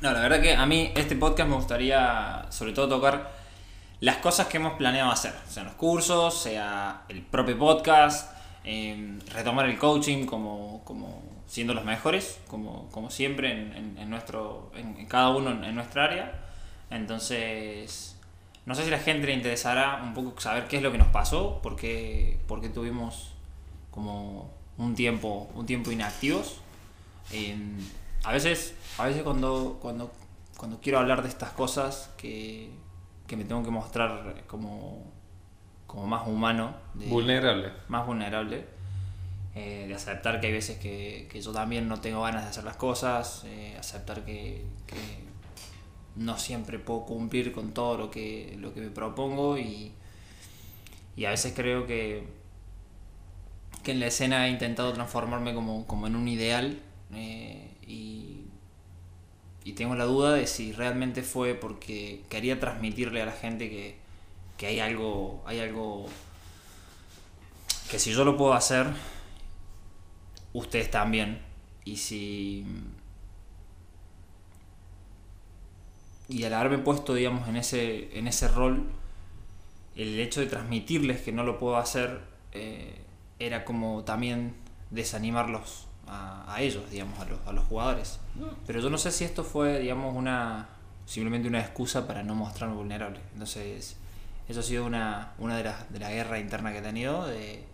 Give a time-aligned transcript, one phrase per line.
[0.00, 3.32] No, la verdad que a mí este podcast me gustaría sobre todo tocar
[4.00, 8.34] las cosas que hemos planeado hacer, sean los cursos, sea el propio podcast,
[8.64, 14.72] eh, retomar el coaching como, como siendo los mejores, como, como siempre en, en, nuestro,
[14.74, 16.32] en, cada uno en, nuestra área.
[16.88, 18.16] Entonces,
[18.64, 20.98] no sé si a la gente le interesará un poco saber qué es lo que
[20.98, 22.38] nos pasó, por qué,
[22.72, 23.32] tuvimos
[23.90, 26.56] como un tiempo, un tiempo inactivos.
[27.32, 27.54] Eh,
[28.24, 30.12] a veces, a veces cuando, cuando,
[30.56, 32.70] cuando quiero hablar de estas cosas que,
[33.26, 35.04] que me tengo que mostrar como,
[35.86, 36.74] como más humano.
[36.94, 37.72] vulnerable.
[37.88, 38.64] Más vulnerable.
[39.54, 42.62] Eh, de aceptar que hay veces que, que, yo también no tengo ganas de hacer
[42.62, 44.96] las cosas, eh, aceptar que, que,
[46.14, 49.92] no siempre puedo cumplir con todo lo que, lo que me propongo y,
[51.16, 52.28] y a veces creo que,
[53.82, 56.80] que en la escena he intentado transformarme como, como en un ideal
[57.12, 58.44] eh, y,
[59.64, 63.96] y, tengo la duda de si realmente fue porque quería transmitirle a la gente que,
[64.56, 66.06] que hay algo, hay algo
[67.90, 68.86] que si yo lo puedo hacer,
[70.52, 71.40] ustedes también.
[71.84, 72.64] Y si.
[76.28, 78.86] Y al haberme puesto, digamos, en ese, en ese rol,
[79.96, 82.20] el hecho de transmitirles que no lo puedo hacer
[82.52, 83.00] eh,
[83.40, 84.54] era como también
[84.90, 88.18] desanimarlos a, a ellos, digamos, a los, a los jugadores.
[88.66, 90.68] Pero yo no sé si esto fue, digamos, una
[91.06, 93.20] simplemente una excusa para no mostrarme vulnerable.
[93.32, 93.96] Entonces,
[94.48, 97.64] eso ha sido una, una de las de la guerra interna que he tenido, de,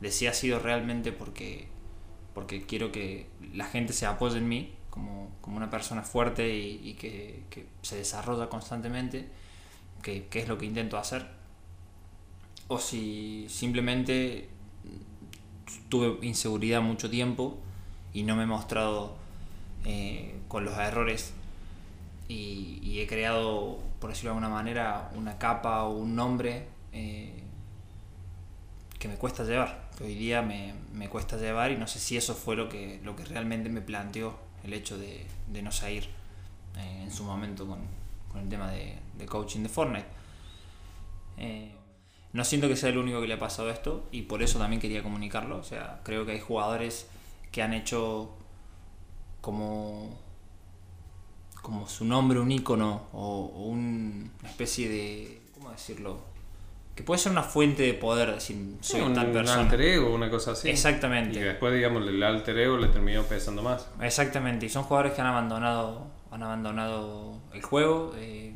[0.00, 1.68] de si ha sido realmente porque
[2.32, 6.80] porque quiero que la gente se apoye en mí como, como una persona fuerte y,
[6.84, 9.28] y que, que, se desarrolla constantemente,
[10.02, 11.26] que, que, es lo que intento hacer,
[12.68, 14.48] o si simplemente
[15.88, 17.58] tuve inseguridad mucho tiempo
[18.16, 19.14] y no me he mostrado
[19.84, 21.34] eh, con los errores
[22.28, 27.42] y, he creado, por decirlo de alguna manera, una capa o un nombre eh,
[28.98, 32.16] que me cuesta llevar que hoy día me, me, cuesta llevar y no sé si
[32.16, 36.04] eso fue lo que, lo que realmente me planteó el hecho de, de no salir
[36.78, 37.80] eh, en su momento con,
[38.32, 40.06] con el tema de, de, coaching de Fortnite.
[41.36, 41.70] Eh,
[42.32, 44.80] no siento que sea el único que le ha pasado esto y por eso también
[44.80, 45.58] quería comunicarlo.
[45.58, 47.08] O sea, creo que hay jugadores
[47.56, 48.36] que han hecho
[49.40, 50.14] como,
[51.62, 56.18] como su nombre un icono o, o una especie de, ¿cómo decirlo?
[56.94, 59.60] que puede ser una fuente de poder, decir, soy un, tal persona.
[59.60, 60.68] Un alter ego, una cosa así.
[60.68, 61.38] Exactamente.
[61.38, 63.88] Y que después, digamos, el alter ego le terminó pesando más.
[64.02, 68.14] Exactamente, y son jugadores que han abandonado, han abandonado el juego.
[68.18, 68.52] Eh,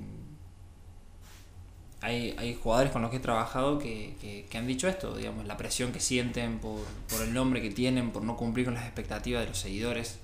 [2.03, 5.56] hay, hay jugadores con los que he trabajado que, que, han dicho esto, digamos, la
[5.56, 6.81] presión que sienten por,
[7.11, 10.19] por, el nombre que tienen, por no cumplir con las expectativas de los seguidores.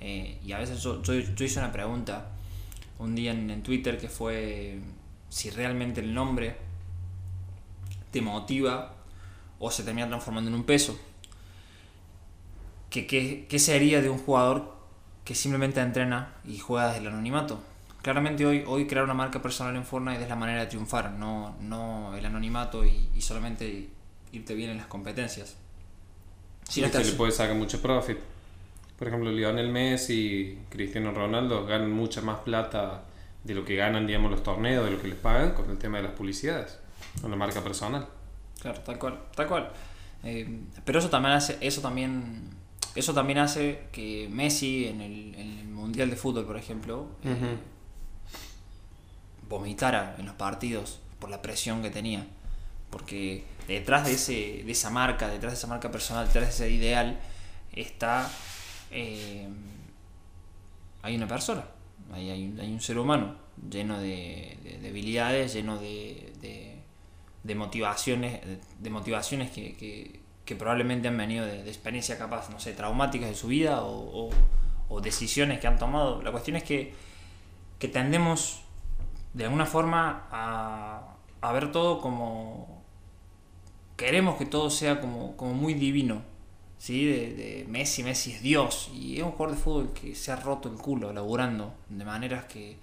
[0.00, 2.30] Eh, y a veces yo, yo, hice una pregunta
[2.98, 4.78] un día en, en Twitter que fue
[5.30, 6.56] si realmente el nombre
[8.10, 8.94] te motiva
[9.58, 10.98] o se termina transformando en un peso.
[12.90, 14.76] ¿Qué, qué, qué sería de un jugador
[15.24, 17.60] que simplemente entrena y juega desde el anonimato?
[18.04, 21.56] Claramente hoy, hoy crear una marca personal en Fortnite es la manera de triunfar, no,
[21.62, 23.88] no el anonimato y, y solamente
[24.30, 25.56] irte bien en las competencias.
[26.68, 28.18] Si no se le puede sacar mucho profit.
[28.98, 33.04] Por ejemplo, Lionel Messi y Cristiano Ronaldo ganan mucha más plata
[33.42, 35.96] de lo que ganan, digamos, los torneos, de lo que les pagan con el tema
[35.96, 36.78] de las publicidades.
[37.22, 38.06] Una marca personal.
[38.60, 39.70] Claro, tal cual, tal cual.
[40.24, 42.50] Eh, pero eso también hace, eso también,
[42.94, 47.28] eso también hace que Messi en el, en el mundial de fútbol, por ejemplo, uh
[47.28, 47.32] -huh.
[47.32, 47.56] eh,
[49.48, 52.26] vomitara en los partidos por la presión que tenía,
[52.90, 56.70] porque detrás de ese, de esa marca, detrás de esa marca personal, detrás de ese
[56.70, 57.18] ideal
[57.72, 58.30] está
[58.90, 59.48] eh,
[61.02, 61.64] hay una persona,
[62.12, 63.36] hay, hay, un, hay, un, ser humano
[63.70, 66.74] lleno de, de debilidades, lleno de, de
[67.44, 68.40] de motivaciones,
[68.78, 73.34] de motivaciones que, que, que probablemente han venido de, experiencias capaz, no sé, traumáticas de
[73.36, 74.30] su vida o, o,
[74.88, 76.22] o, decisiones que han tomado.
[76.22, 76.94] La cuestión es que,
[77.78, 78.63] que tendemos
[79.34, 82.82] de alguna forma a, ver todo como...
[83.96, 86.22] Queremos que todo sea como, como muy divino,
[86.78, 87.04] ¿sí?
[87.04, 90.68] De, Messi, Messi es Dios, y es un jugador de fútbol que se ha roto
[90.68, 92.76] el culo laburando de maneras que,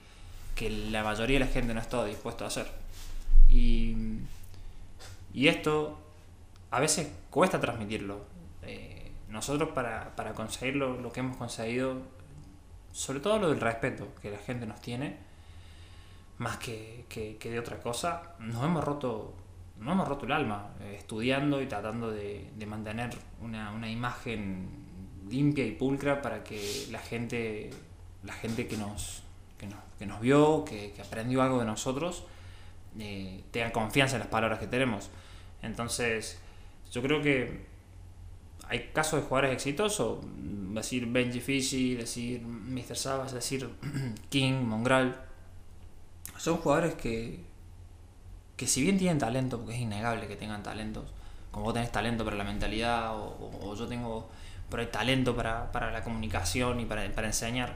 [0.56, 2.72] que la mayoría de la gente no ha estado dispuesto a hacer.
[3.50, 3.96] Y
[5.34, 5.98] y esto
[6.72, 8.22] a veces cuesta transmitirlo.
[8.64, 12.02] Eh, nosotros para, para conseguir lo, lo, que hemos conseguido,
[12.92, 15.18] sobre todo lo del respeto que la gente nos tiene,
[16.42, 19.36] más que, que, que de otra cosa, nos hemos roto,
[19.78, 23.12] nos hemos roto el alma eh, estudiando y tratando de, de mantener
[23.42, 24.68] una, una, imagen
[25.30, 27.70] limpia y pulcra para que la gente,
[28.24, 29.22] la gente que nos,
[30.00, 32.24] que nos, vio, que, aprendió algo de nosotros,
[32.98, 35.12] eh, tenga confianza en las palabras que tenemos.
[35.62, 36.40] Entonces,
[36.92, 37.68] yo creo que
[38.68, 40.26] hay casos de jugadores exitosos,
[40.74, 42.96] decir Benji Fishy, decir Mr.
[42.96, 43.70] Sabas, decir
[44.30, 45.30] King, Mongral.
[46.42, 47.40] Son jugadores que,
[48.58, 51.04] que si bien tienen talento, porque es innegable que tengan talentos,
[51.52, 54.30] como vos tenés talento para la mentalidad o, yo tengo
[54.70, 57.76] por ahí talento para, la comunicación y para, enseñar,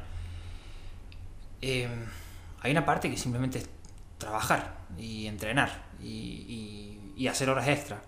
[1.62, 1.88] eh,
[2.62, 3.70] hay una parte que simplemente es
[4.18, 8.02] trabajar y entrenar y hacer horas extra.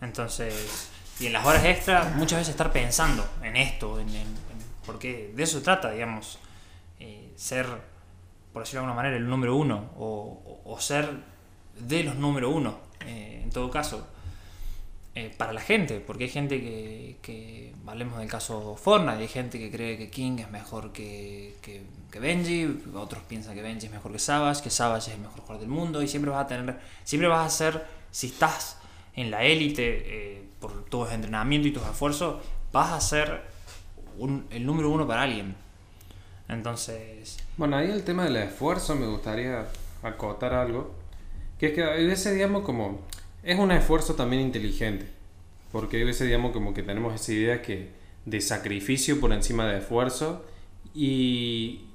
[0.00, 4.08] Entonces, y en las horas extras muchas veces estar pensando en esto, en,
[4.84, 6.38] porque de eso se trata, digamos,
[6.98, 7.66] eh, ser,
[8.54, 11.10] por decirlo de alguna manera, el número uno, o, ser
[11.76, 14.06] de los número uno, eh, en todo caso,
[15.16, 19.58] eh, para la gente, porque hay gente que, que, hablemos del caso Fortnite, hay gente
[19.58, 21.82] que cree que King es mejor que, que,
[22.20, 25.60] Benji, otros piensan que Benji es mejor que Savage, que Savage es el mejor jugador
[25.60, 28.78] del mundo, y siempre vas a tener, siempre vas a ser, si estás
[29.16, 32.40] en la élite, eh, por tus entrenamientos y tus esfuerzos,
[32.72, 33.42] vas a ser
[34.50, 35.56] el número uno para alguien.
[36.48, 37.43] Entonces...
[37.56, 39.66] Bueno, ahí el tema del esfuerzo me gustaría
[40.02, 40.94] acotar algo.
[41.58, 43.00] Que es que a veces, digamos, como...
[43.42, 45.06] Es un esfuerzo también inteligente.
[45.72, 47.90] Porque a veces, digamos, como que tenemos esa idea que
[48.24, 50.44] de sacrificio por encima de esfuerzo.
[50.94, 51.86] Y...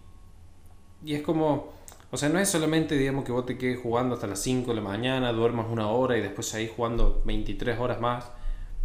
[1.03, 1.79] Y es como
[2.11, 4.75] o sea, no es solamente, digamos, que vos te quedes jugando hasta las 5 de
[4.75, 8.25] la mañana, duermas una hora y después ahí jugando 23 horas más.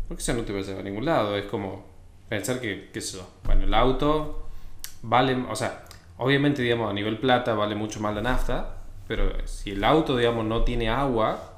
[0.06, 1.36] Porque eso no te va a llevar a ningún lado.
[1.36, 1.86] Es como
[2.28, 4.46] pensar que, sé yo, bueno, el auto
[5.02, 5.83] vale, o sea,
[6.16, 8.76] obviamente, digamos, a nivel plata vale mucho más la nafta,
[9.06, 11.54] pero si el auto, digamos, no tiene agua,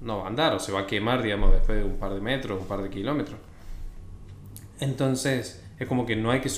[0.00, 2.20] no va a andar o se va a quemar, digamos, después de un par de
[2.20, 3.38] metros, un par de kilómetros.
[4.80, 6.50] Entonces, es como que no hay que,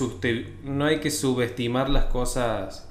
[0.65, 2.89] no hay que subestimar las cosas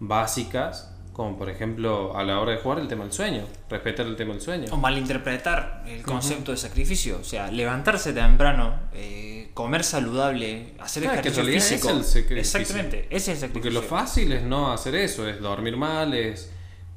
[0.00, 4.16] básicas, como por ejemplo a la hora de jugar el tema del sueño, respetar el
[4.16, 4.66] tema del sueño.
[4.72, 9.27] O malinterpretar el concepto de sacrificio, o sea, levantarse temprano, eh,
[9.58, 11.90] comer saludable, hacer ejercicio físico.
[12.36, 13.52] Exactamente, ese es el sacrificio.
[13.54, 16.52] Porque lo fácil es no hacer eso, es dormir mal, es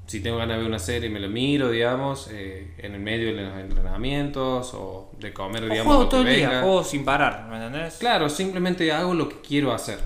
[0.05, 3.35] si tengo ganas de ver una serie me lo miro, digamos, eh, en el medio
[3.35, 7.55] de los entrenamientos o de comer, digamos, juego todo el día, juego sin parar, ¿me
[7.55, 7.95] entendés?
[7.95, 9.97] Claro, simplemente hago lo que quiero hacer.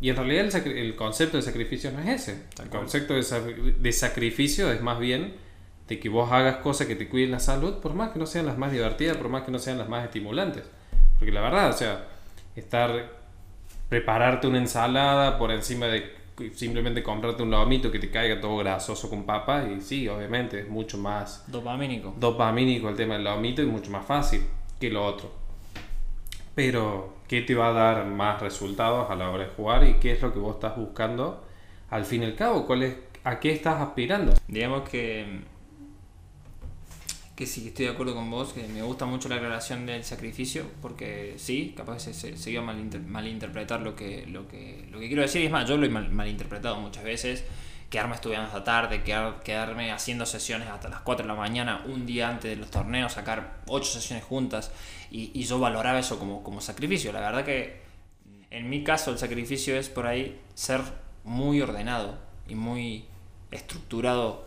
[0.00, 2.44] Y en realidad el, concepto de sacrificio no es ese.
[2.62, 5.34] El concepto de, sacrificio es más bien
[5.88, 8.46] de que vos hagas cosas que te cuiden la salud, por más que no sean
[8.46, 10.62] las más divertidas, por más que no sean las más estimulantes.
[11.24, 12.04] Porque la verdad, o sea,
[12.54, 13.08] estar,
[13.88, 16.12] prepararte una ensalada por encima de
[16.52, 20.68] simplemente comprarte un lomito que te caiga todo grasoso con papa, y sí, obviamente es
[20.68, 21.50] mucho más...
[21.50, 22.12] Dopamínico.
[22.18, 24.42] Dopamínico el tema del lomito y mucho más fácil
[24.78, 25.32] que lo otro.
[26.54, 30.12] Pero qué te va a dar más resultados a la hora de jugar y qué
[30.12, 31.42] es lo que vos estás buscando
[31.88, 34.34] al fin y al cabo, cuál es, a qué estás aspirando.
[34.46, 35.40] Digamos que,
[37.36, 40.66] que sí, estoy de acuerdo con vos, que me gusta mucho la aclaración del sacrificio,
[40.80, 45.22] porque sí, capaz se, se, iba a malinterpretar lo que, lo, que, lo que quiero
[45.22, 47.44] decir, y es más, yo lo he malinterpretado muchas veces
[47.90, 52.28] quedarme estudiando hasta tarde, quedarme haciendo sesiones hasta las 4 de la mañana, un día
[52.28, 54.72] antes de los torneos, sacar 8 sesiones juntas
[55.12, 57.12] y, yo valoraba eso como, como sacrificio.
[57.12, 57.82] La verdad que
[58.50, 60.80] en mi caso el sacrificio es por ahí ser
[61.22, 63.04] muy ordenado y muy
[63.52, 64.44] estructurado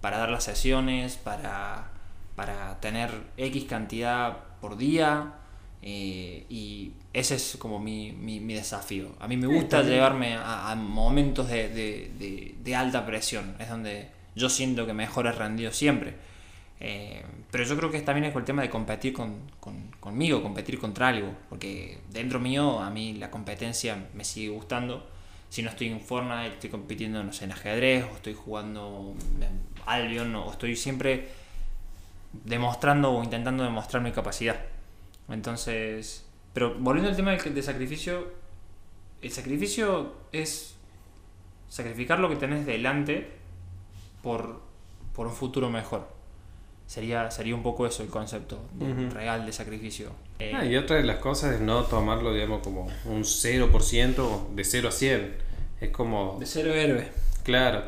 [0.00, 1.92] para dar las sesiones, para,
[2.38, 5.34] para tener X cantidad por día,
[5.82, 9.08] eh, y ese es como mi, mi, desafío.
[9.18, 13.56] A mí me gusta llevarme a, momentos de, de, de, alta presión.
[13.58, 16.14] Es donde yo siento que mejor he rendido siempre.
[16.78, 20.40] Eh, pero yo creo que también es con el tema de competir con, con, conmigo,
[20.40, 21.34] competir contra algo.
[21.48, 25.10] Porque dentro mío a mí la competencia me sigue gustando.
[25.48, 29.16] Si no estoy en Fortnite, estoy compitiendo no sé, en ajedrez, o estoy jugando
[29.86, 31.26] Albion, o estoy siempre
[32.32, 34.56] demostrando o intentando demostrar mi capacidad.
[35.28, 38.32] Entonces, pero volviendo al tema del, sacrificio,
[39.22, 40.74] el sacrificio es
[41.68, 43.30] sacrificar lo que tenés delante
[44.22, 44.60] por,
[45.14, 46.08] por un futuro mejor.
[46.86, 48.58] Sería, sería un poco eso el concepto
[49.12, 50.10] real de sacrificio.
[50.54, 54.88] Ah, y otra de las cosas es no tomarlo, digamos, como un 0% de 0
[54.88, 55.36] a 100.
[55.80, 56.38] Es como...
[56.40, 57.08] De cero héroe.
[57.44, 57.82] Claro.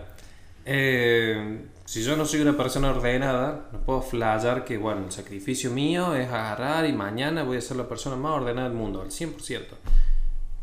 [0.64, 5.72] Eh, si yo no soy una persona ordenada, no puedo flayar que, bueno, el sacrificio
[5.72, 9.08] mío es agarrar y mañana voy a ser la persona más ordenada del mundo, al
[9.08, 9.64] 100%.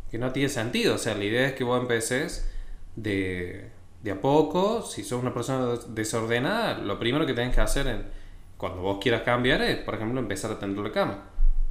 [0.09, 0.95] Que no tiene sentido.
[0.95, 2.49] O sea, la idea es que vos empeces
[2.95, 3.71] de,
[4.03, 4.81] de a poco.
[4.83, 8.05] Si sos una persona desordenada, lo primero que tenés que hacer en,
[8.55, 11.25] cuando vos quieras cambiar es, por ejemplo, empezar a tender la cama.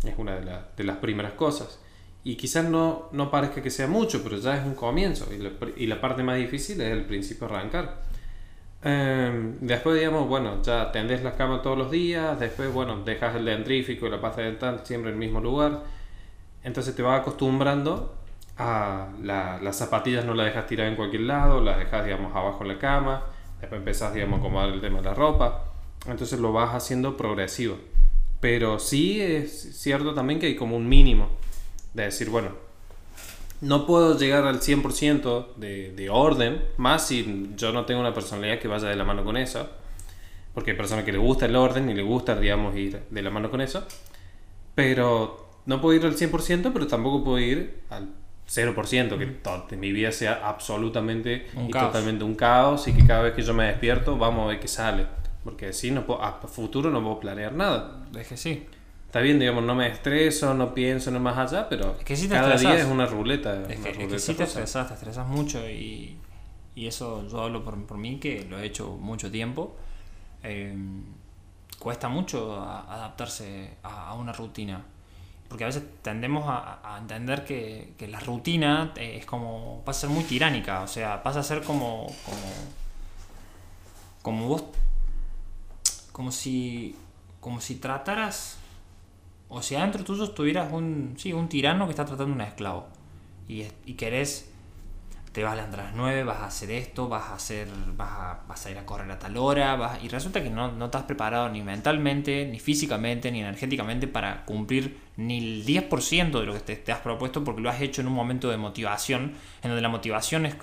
[0.04, 1.80] Es una de, de las primeras cosas.
[2.24, 5.32] Y quizás no, no parezca que sea mucho, pero ya es un comienzo.
[5.32, 8.04] Y la, y la parte más difícil es el principio arrancar.
[8.82, 12.38] Em, después, digamos, bueno, ya tendés la cama todos los días.
[12.38, 15.82] Después, bueno, dejas el dentrífico y la pasta dental siempre en el mismo lugar.
[16.62, 18.14] Entonces te vas acostumbrando
[18.58, 22.62] a la, las zapatillas no las dejas tirar en cualquier lado, las dejas, digamos, abajo
[22.62, 23.22] en la cama.
[23.60, 25.64] Después empezás, digamos, a acomodar el tema de la ropa.
[26.06, 27.78] Entonces lo vas haciendo progresivo.
[28.40, 31.28] Pero sí es cierto también que hay como un mínimo
[31.94, 32.50] de decir, bueno,
[33.60, 38.58] no puedo llegar al 100% de, de orden, más si yo no tengo una personalidad
[38.58, 39.68] que vaya de la mano con eso,
[40.54, 43.30] porque hay personas que le gusta el orden y le gusta, digamos, ir de la
[43.30, 43.86] mano con eso,
[44.74, 48.08] pero no puedo ir al 100%, pero tampoco puedo ir al
[48.48, 53.34] 0%, que todo, mi vida sea absolutamente y totalmente un caos y que cada vez
[53.34, 55.06] que yo me despierto, vamos a ver qué sale.
[55.42, 58.06] Porque así no puedo, a futuro no puedo planear nada.
[58.18, 58.66] Es que sí.
[59.06, 61.96] Está bien, digamos, no me estreso, no pienso no más allá, pero
[62.28, 63.62] cada día es una ruleta.
[63.62, 66.18] Es, que, es que sí te estresas, te estresas mucho y,
[66.74, 69.76] y eso yo hablo por, por, mí, que lo he hecho mucho tiempo.
[70.42, 71.04] Em,
[71.78, 74.84] cuesta mucho adaptarse a, una rutina.
[75.48, 79.82] Porque a veces tendemos a, entender que, que, la rutina es como.
[79.84, 80.82] pasa a ser muy tiránica.
[80.82, 82.06] O sea, pasa a ser como.
[82.24, 82.52] como,
[84.20, 84.64] como vos.
[86.12, 86.96] como si.
[87.40, 88.58] como si trataras
[89.48, 92.88] o si adentro tuyo tuvieras un, sí, un tirano que está tratando a un esclavo.
[93.48, 94.50] Y, y querés,
[95.32, 98.66] te vas a las 9, vas a hacer esto, vas a hacer, vas a, vas
[98.66, 101.62] a ir a correr a tal hora, y resulta que no, no estás preparado ni
[101.62, 106.90] mentalmente, ni físicamente, ni energéticamente para cumplir ni el 10% de lo que te, te,
[106.90, 110.46] has propuesto porque lo has hecho en un momento de motivación, en donde la motivación
[110.46, 110.56] es,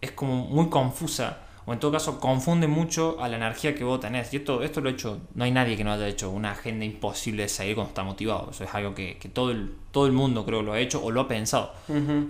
[0.00, 4.00] es como muy confusa o en todo caso confunde mucho a la energía que vos
[4.00, 4.32] tenés.
[4.32, 6.84] Y esto, esto lo he hecho, no hay nadie que no haya hecho una agenda
[6.84, 8.50] imposible de seguir cuando está motivado.
[8.50, 11.10] Eso es algo que, que todo, el, todo el mundo creo lo ha hecho o
[11.10, 11.72] lo ha pensado.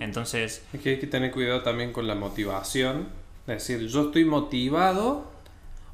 [0.00, 0.64] Entonces...
[0.72, 3.08] Es que hay que tener cuidado también con la motivación.
[3.46, 5.30] Es decir, yo estoy motivado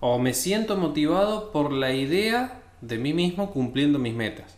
[0.01, 4.57] o me siento motivado por la idea de mí mismo cumpliendo mis metas.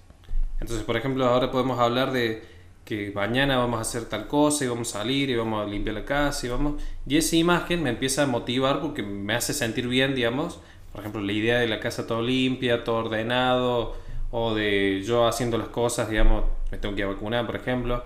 [0.61, 2.45] Entonces, por ejemplo, ahora podemos hablar de
[2.91, 5.95] que mañana vamos a hacer tal cosa y vamos a salir y vamos a limpiar
[5.95, 6.83] la casa y vamos...
[7.07, 10.59] Y esa imagen me empieza a motivar porque me hace sentir bien, digamos.
[10.91, 13.95] Por ejemplo, la idea de la casa todo limpia, todo ordenado,
[14.33, 18.03] o de yo haciendo las cosas, digamos, me tengo que vacunar, por ejemplo.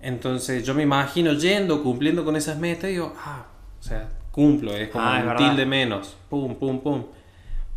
[0.00, 3.46] Entonces yo me imagino yendo, cumpliendo con esas metas y digo, ah,
[3.78, 7.04] o sea, cumplo, es como ah, un tilde menos, pum, pum, pum.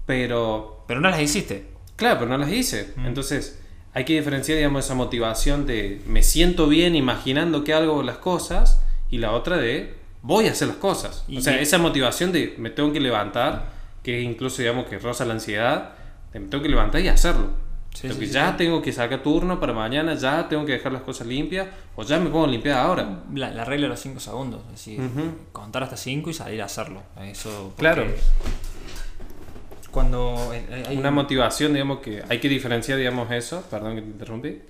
[0.07, 0.83] Pero...
[0.87, 1.67] Pero no las hiciste.
[1.95, 2.91] Claro, pero no las hice.
[2.95, 3.05] Mm.
[3.05, 3.62] Entonces
[3.93, 8.81] hay que diferenciar, digamos, esa motivación de me siento bien imaginando que hago las cosas
[9.09, 11.25] y la otra de voy a hacer las cosas.
[11.35, 13.71] o sea, esa motivación de me tengo que levantar,
[14.01, 15.91] que incluso, digamos, que roza la ansiedad,
[16.33, 17.61] de me tengo que levantar y hacerlo.
[18.01, 21.67] Porque ya tengo que sacar turno para mañana, ya tengo que dejar las cosas limpias,
[21.95, 23.23] o ya me pongo a limpiar ahora.
[23.35, 24.99] La, regla de los 5 segundos, es decir,
[25.51, 27.03] contar hasta 5 y salir a hacerlo.
[27.21, 28.05] Eso, claro
[29.93, 34.61] cuando hay una motivación, digamos que hay que diferenciar, digamos eso, perdón que te interrumpí.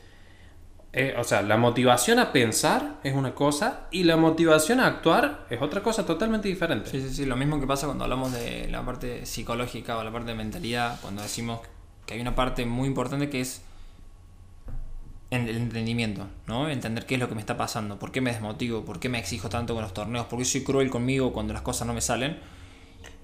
[0.91, 5.47] Eh, o sea, la motivación a pensar es una cosa y la motivación a actuar
[5.49, 6.89] es otra cosa totalmente diferente.
[6.91, 10.11] Sí, sí, sí, lo mismo que pasa cuando hablamos de la parte psicológica o la
[10.11, 11.61] parte de mentalidad, cuando decimos
[12.05, 13.61] que hay una parte muy importante que es
[15.31, 16.69] el entendimiento, ¿no?
[16.69, 19.19] Entender qué es lo que me está pasando, por qué me desmotivo, por qué me
[19.19, 22.01] exijo tanto con los torneos, por qué soy cruel conmigo cuando las cosas no me
[22.01, 22.37] salen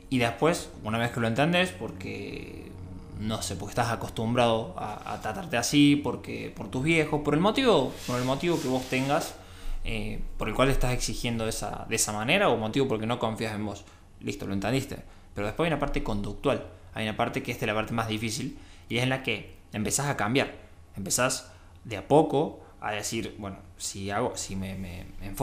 [0.09, 2.71] y después, una vez que lo entiendes, porque
[3.19, 7.93] no sé, porque estás acostumbrado a, tratarte así, porque por tus viejos, por el motivo,
[8.07, 9.35] por el motivo que vos tengas,
[9.83, 13.53] eh, por el cual estás exigiendo esa, de esa manera, o motivo porque no confías
[13.53, 13.83] en vos.
[14.21, 15.03] Listo, lo entendiste.
[15.35, 18.57] Pero después hay una parte conductual, hay una parte que es la parte más difícil,
[18.87, 20.53] y es en la que empezás a cambiar.
[20.95, 21.51] Empezás
[21.83, 25.33] de a poco a decir, bueno, si hago, si me, me, me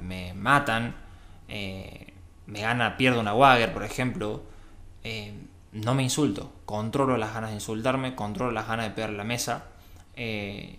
[0.00, 0.96] me matan,
[1.48, 2.14] eh,
[2.46, 4.42] me gana, pierdo una Wagger, por ejemplo,
[5.02, 5.34] eh,
[5.72, 6.52] no me insulto.
[6.64, 9.64] Controlo las ganas de insultarme, controlo las ganas de pegar la mesa.
[10.14, 10.78] Eh,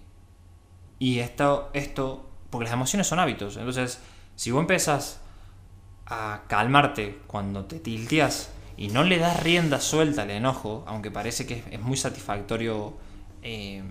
[0.99, 3.57] y esto, esto, porque las emociones son hábitos.
[3.57, 3.99] Entonces,
[4.35, 5.19] si vos empezás
[6.05, 11.45] a calmarte cuando te tilteas y no le das rienda suelta al enojo, aunque parece
[11.45, 12.95] que es, muy satisfactorio,
[13.41, 13.83] eh,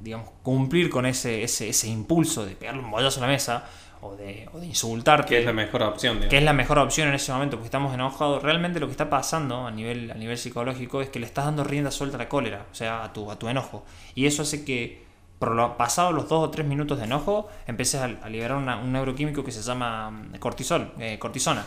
[0.00, 3.64] digamos, cumplir con ese, ese, ese impulso de pegarle un bollazo a la mesa,
[4.02, 5.28] o de, o de insultarte.
[5.28, 6.20] Que es la mejor opción.
[6.28, 8.42] Que es la mejor opción en ese momento, porque estamos enojados.
[8.42, 11.62] Realmente lo que está pasando a nivel, a nivel psicológico es que le estás dando
[11.62, 13.84] rienda suelta a la cólera, o sea, a tu, a tu enojo.
[14.16, 15.04] Y eso hace que,
[15.38, 19.44] por lo, pasados los dos o tres minutos de enojo, empieces a, liberar un neuroquímico
[19.44, 21.64] que se llama mm, cortisol, eh, cortisona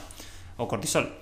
[0.58, 1.14] o cortisol.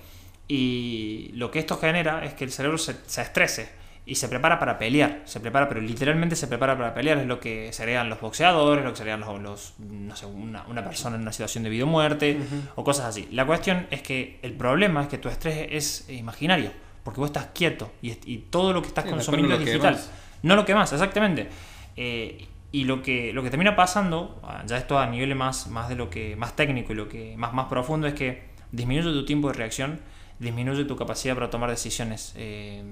[0.48, 4.58] Y lo que esto genera es que el cerebro se, se estrese y se prepara
[4.58, 8.20] para pelear, se prepara, pero literalmente se prepara para pelear, es lo que serían los
[8.20, 11.86] boxeadores, lo que serían los, no sé, una, persona en una situación de vida o
[11.86, 12.38] muerte,
[12.74, 13.28] o cosas así.
[13.32, 16.70] La cuestión es que el problema es que tu estrés es imaginario,
[17.02, 18.12] porque vos estás quieto y,
[18.50, 19.98] todo lo que estás consumiendo es digital.
[20.42, 21.48] No lo que más, exactamente.
[21.96, 25.88] Eh, y lo que, lo que termina pasando, ah, ya esto a nivel más, más
[25.88, 29.24] de lo que más técnico y lo que más, más profundo, es que disminuye tu
[29.24, 30.00] tiempo de reacción,
[30.40, 32.34] disminuye tu capacidad para tomar decisiones.
[32.36, 32.82] Eh,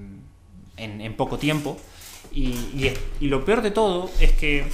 [0.77, 1.77] en, poco tiempo.
[2.31, 4.65] Y, y, lo peor de todo es que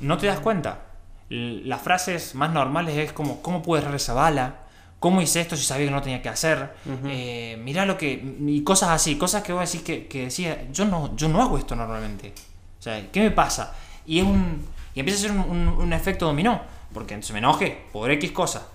[0.00, 0.86] no te das cuenta.
[1.28, 4.56] Las frases más normales es como, ¿cómo puedes errar esa bala?
[4.98, 6.74] ¿Cómo hice esto si sabía que no tenía que hacer?
[7.06, 8.36] Eh, mira lo que...
[8.46, 11.58] Y cosas así, cosas que vos decís que, que decía, yo no, yo no hago
[11.58, 12.32] esto normalmente.
[12.78, 13.74] O sea, ¿qué me pasa?
[14.06, 14.64] Y es un...
[14.94, 16.60] Y empieza a ser un, un, efecto dominó.
[16.92, 18.68] Porque se me enoje por X cosa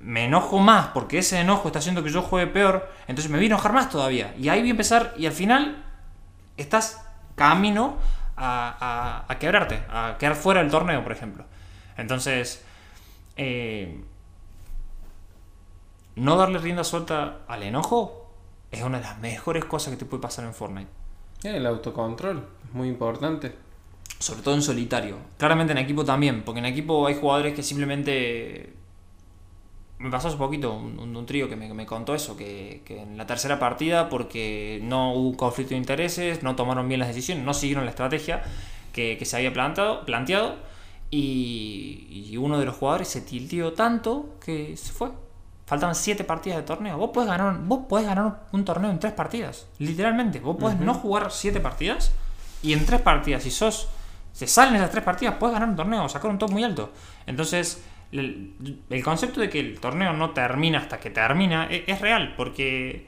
[0.00, 3.44] me enojo más porque ese enojo está haciendo que yo juegue peor, entonces me voy
[3.44, 4.34] a enojar más todavía.
[4.38, 5.84] Y ahí voy a empezar y al final
[6.56, 7.96] estás camino
[8.36, 11.44] a, a, quebrarte, a quedar fuera del torneo, por ejemplo.
[11.96, 12.64] Entonces,
[13.36, 14.02] eh,
[16.16, 18.20] no darle rienda suelta al enojo
[18.70, 20.90] es una de las mejores cosas que te puede pasar en Fortnite.
[21.42, 23.54] El autocontrol es muy importante.
[24.18, 25.16] Sobre todo en solitario.
[25.38, 28.74] Claramente en equipo también, porque en equipo hay jugadores que simplemente
[30.00, 34.08] me pasó hace poquito un, trío que me, contó eso, que, en la tercera partida,
[34.08, 38.42] porque no hubo conflicto de intereses, no tomaron bien las decisiones, no siguieron la estrategia
[38.94, 40.56] que, se había plantado, planteado,
[41.10, 45.10] y, uno de los jugadores se tiltió tanto que se fue.
[45.66, 46.96] Faltaban siete partidas de torneo.
[46.96, 50.40] Vos podés ganar, vos podés ganar un torneo en tres partidas, literalmente.
[50.40, 52.12] Vos podés no jugar siete partidas
[52.62, 53.88] y en tres partidas, si sos,
[54.32, 56.90] se salen esas tres partidas, puedes ganar un torneo, sacar un top muy alto.
[57.26, 62.34] Entonces, el, concepto de que el torneo no termina hasta que termina e, es, real,
[62.36, 63.06] porque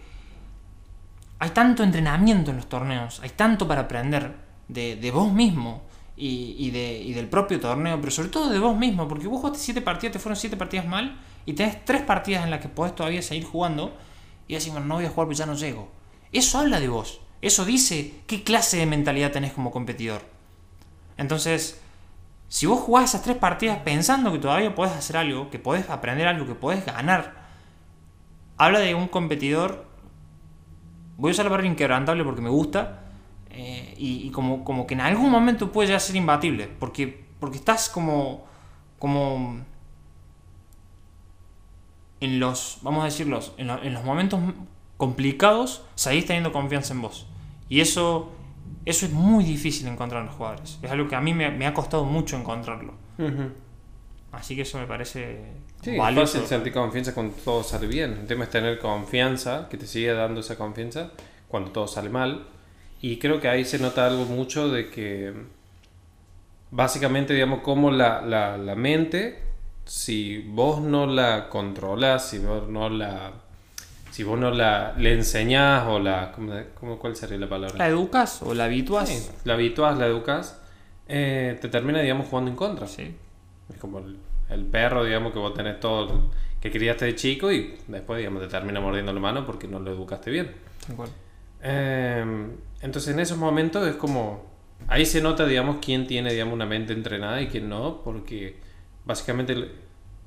[1.38, 4.32] hay tanto entrenamiento en los torneos, hay tanto para aprender
[4.68, 5.82] de, vos mismo
[6.16, 9.82] y, de, del propio torneo, pero sobre todo de vos mismo, porque vos jugaste 7
[9.82, 13.22] partidas, te fueron 7 partidas mal, y tenés 3 partidas en las que podés todavía
[13.22, 13.96] seguir jugando,
[14.46, 15.90] y decís, bueno, no voy a jugar porque ya no llego.
[16.30, 20.22] Eso habla de vos, eso dice qué clase de mentalidad tenés como competidor.
[21.16, 21.80] Entonces,
[22.52, 26.28] si vos jugás esas tres partidas pensando que todavía podés hacer algo, que podés aprender
[26.28, 27.32] algo, que podés ganar,
[28.58, 29.86] habla de un competidor.
[31.16, 33.04] Voy a usar la barra inquebrantable porque me gusta.
[33.48, 36.68] Eh, y, como, como, que en algún momento puede ser imbatible.
[36.68, 38.44] Porque, porque estás como.
[38.98, 39.62] como.
[42.20, 42.80] En los.
[42.82, 43.54] Vamos a decirlos.
[43.56, 44.38] En, en los momentos
[44.98, 45.86] complicados.
[45.94, 47.26] Seguís teniendo confianza en vos.
[47.70, 48.30] Y eso
[48.84, 50.78] eso es muy difícil encontrar en los jugadores.
[50.82, 52.94] Es algo que a mí me, ha costado mucho encontrarlo.
[54.32, 55.38] Así que eso me parece
[55.82, 56.24] sí, valioso.
[56.24, 58.12] Es fácil sentir confianza cuando todo sale bien.
[58.12, 61.10] El tema es tener confianza, que te siga dando esa confianza
[61.48, 62.46] cuando todo sale mal.
[63.00, 65.32] Y creo que ahí se nota algo mucho de que
[66.70, 69.38] básicamente, digamos, como la, la, la mente,
[69.84, 73.32] si vos no la controlas, si vos no la
[74.12, 76.32] si vos no la, le enseñás o la...
[76.78, 77.78] ¿cómo, ¿Cuál sería la palabra?
[77.78, 79.32] ¿La educas o la habituas?
[79.44, 80.60] la habituas, la educas,
[81.08, 82.86] eh, te termina, digamos, jugando en contra.
[82.86, 83.16] Sí.
[83.72, 84.00] Es como
[84.50, 88.48] el, perro, digamos, que vos tenés todo, que criaste de chico y después, digamos, te
[88.48, 90.52] termina mordiendo la mano porque no lo educaste bien.
[91.62, 92.50] Eh,
[92.82, 94.52] entonces, en esos momentos es como...
[94.88, 98.58] Ahí se nota, digamos, quién tiene, digamos, una mente entrenada y quién no, porque
[99.06, 99.54] básicamente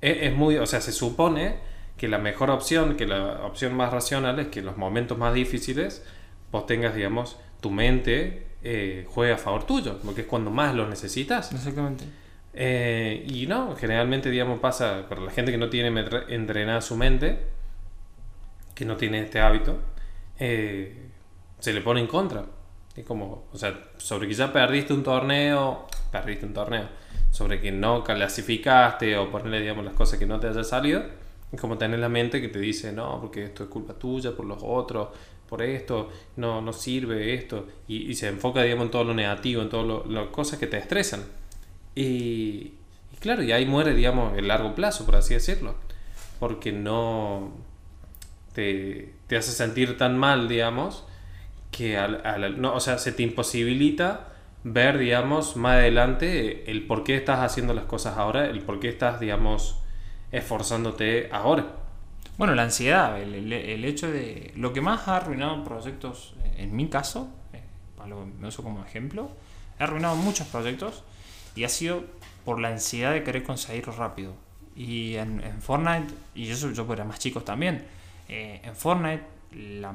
[0.01, 0.57] es, es muy...
[0.57, 4.59] O sea, se supone que la mejor opción, que la opción más racional es que
[4.59, 6.05] en los momentos más difíciles
[6.51, 10.87] vos tengas, digamos, tu mente eh, juegue a favor tuyo, porque es cuando más lo
[10.87, 11.51] necesitas.
[11.53, 12.05] Exactamente.
[12.53, 15.87] Eh, y no, generalmente, digamos, pasa para la gente que no tiene
[16.29, 17.39] entrenada su mente,
[18.73, 19.77] que no tiene este hábito,
[20.39, 21.09] eh,
[21.59, 22.45] se le pone en contra.
[22.95, 26.87] Es como, o sea, sobre que ya perdiste un torneo, perdiste un torneo,
[27.31, 31.03] sobre que no clasificaste o ponerle, digamos, las cosas que no te haya salido,
[31.57, 34.59] como tener la mente que te dice, no, porque esto es culpa tuya, por los
[34.61, 35.09] otros,
[35.47, 37.67] por esto, no, no sirve esto.
[37.87, 41.23] Y, se enfoca, digamos, en todo lo negativo, en todas las cosas que te estresan.
[41.95, 42.73] Y,
[43.19, 45.75] claro, y ahí muere, digamos, el largo plazo, por así decirlo.
[46.39, 47.51] Porque no
[48.53, 51.05] te, te hace sentir tan mal, digamos,
[51.71, 54.29] que al, no, o sea, se te imposibilita
[54.63, 58.89] ver, digamos, más adelante el por qué estás haciendo las cosas ahora, el por qué
[58.89, 59.79] estás, digamos,
[60.37, 61.65] esforzándote ahora.
[62.37, 64.51] Bueno, la ansiedad, el, hecho de...
[64.55, 67.63] Lo que más ha arruinado proyectos, en mi caso, eh,
[68.39, 69.29] me uso como ejemplo,
[69.79, 71.03] he arruinado muchos proyectos
[71.55, 72.03] y ha sido
[72.43, 74.33] por la ansiedad de querer conseguirlo rápido.
[74.75, 77.85] Y en, Fortnite, y yo, yo era más chicos también,
[78.27, 79.93] eh, en Fortnite la,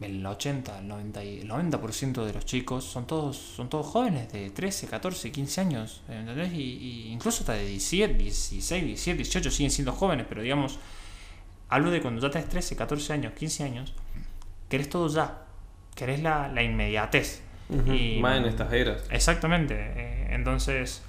[0.00, 4.50] el 80, el 90, el 90% de los chicos son todos, son todos jóvenes de
[4.50, 6.02] 13, 14, 15 años.
[6.08, 6.52] ¿entendés?
[6.54, 10.78] Y, incluso hasta de 17, 16, 17, 18 siguen siendo jóvenes, pero digamos,
[11.68, 13.92] hablo de cuando ya tenés 13, 14 años, 15 años,
[14.68, 15.44] querés todo ya,
[15.94, 17.42] querés la, la inmediatez.
[17.68, 19.04] y, Más en estas eras.
[19.10, 19.74] Exactamente.
[19.76, 21.02] Eh, entonces,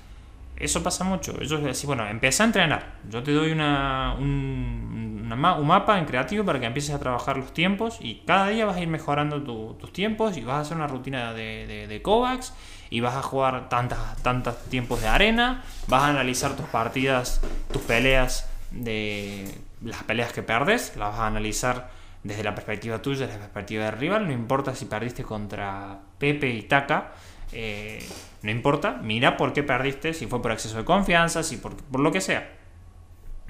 [0.62, 1.40] eso pasa mucho.
[1.42, 3.00] Ellos decís, bueno, empieza a entrenar.
[3.10, 7.54] Yo te doy una, un, un, mapa en creativo para que empieces a trabajar los
[7.54, 10.88] tiempos y cada día vas a ir mejorando tus tiempos y vas a hacer una
[10.88, 12.54] rutina de, de, Kovacs
[12.90, 17.42] y vas a jugar tantas, tantos tiempos de arena, vas a analizar tus partidas,
[17.72, 21.90] tus peleas de las peleas que perdes, las vas a analizar
[22.24, 26.50] desde la perspectiva tuya, desde la perspectiva del rival, no importa si perdiste contra Pepe
[26.50, 27.14] y Taka,
[27.52, 28.06] eh,
[28.44, 32.02] no importa, mira por qué perdiste, si fue por exceso de confianza, si por, por
[32.02, 32.61] lo que sea.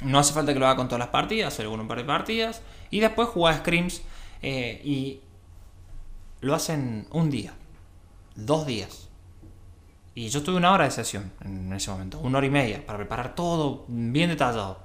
[0.02, 2.04] No hace falta que lo haga con todas las partidas, solo con un par de
[2.04, 2.62] partidas.
[2.90, 4.02] Y después juega scrims
[4.42, 5.22] eh, y
[6.42, 7.54] lo hacen un día,
[8.36, 9.10] dos días.
[10.14, 12.98] Y yo tuve una hora de sesión en ese momento, una hora y media, para
[12.98, 14.80] preparar todo bien detallado.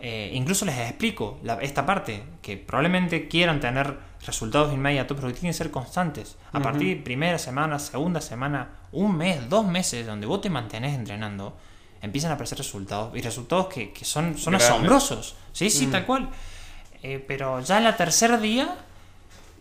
[0.00, 5.52] Eh, incluso les explico esta parte, que probablemente quieran tener resultados inmediatos, pero que tienen
[5.52, 6.36] que ser constantes.
[6.52, 10.94] A partir de primera semana, segunda semana, un mes, dos meses, donde vos te mantenés
[10.94, 11.56] entrenando,
[12.02, 13.16] empiezan a aparecer resultados.
[13.16, 15.36] Y resultados que, son, son asombrosos.
[15.52, 16.30] Sí, sí, tal cual.
[17.02, 18.76] Eh, pero ya en la tercer día,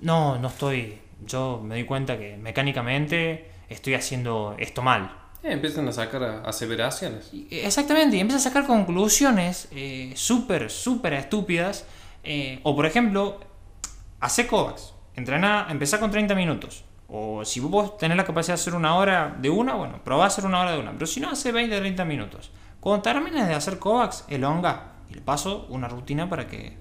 [0.02, 1.00] no, no estoy.
[1.26, 5.20] Yo me doy cuenta que mecánicamente estoy haciendo esto mal.
[5.44, 7.32] Eh, empiezan a sacar aseveraciones.
[7.50, 11.86] Exactamente, y empiezan a sacar conclusiones eh, súper, súper estúpidas.
[12.24, 13.40] Eh, o por ejemplo,
[14.20, 16.84] hace Kovacs, entrena, empezá con 30 minutos.
[17.12, 20.28] O si vos tenés la capacidad de hacer una hora de una, bueno, probá a
[20.28, 20.94] hacer una hora de una.
[20.94, 22.52] Pero si no, hace 20, 30 minutos.
[22.80, 24.94] Cuando termines de hacer Kovacs, elonga.
[25.10, 26.78] Y le paso una rutina para que...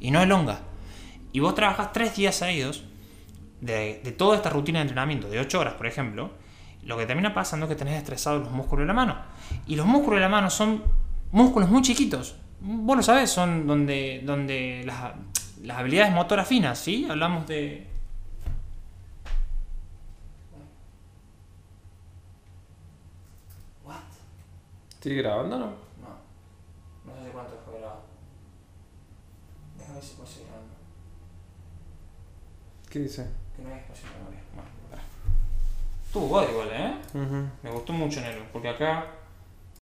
[0.00, 0.60] Y no elonga.
[1.32, 2.84] Y vos trabajas 3 días seguidos
[3.60, 6.30] de, de toda esta rutina de entrenamiento, de 8 horas, por ejemplo
[6.86, 9.16] lo que termina pasando es que tenés estresados los músculos de la mano.
[9.66, 10.82] Y los músculos de la mano son
[11.32, 12.36] músculos muy chiquitos.
[12.60, 14.84] Vos lo sabés, son donde, donde
[15.62, 17.06] las habilidades motoras finas, ¿sí?
[17.10, 17.88] Hablamos de...
[25.00, 25.66] ¿Sigue grabando o no?
[25.66, 25.74] No.
[27.14, 28.02] No sé cuánto fue grabado.
[29.76, 30.74] Déjame ver si puedo seguir grabando.
[32.90, 33.26] ¿Qué dice?
[33.54, 34.08] Que no hay espacio
[36.04, 36.94] Estuvo igual, ¿eh?
[37.62, 39.06] Me gustó mucho Nero, porque acá